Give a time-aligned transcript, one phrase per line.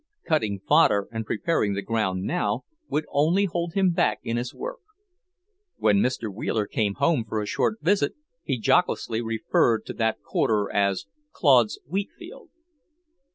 [0.25, 4.79] Cutting fodder and preparing the ground now, would only hold him back in his work.
[5.77, 6.33] When Mr.
[6.33, 11.77] Wheeler came home for a short visit, he jocosely referred to that quarter as "Claude's
[11.87, 12.49] wheat field."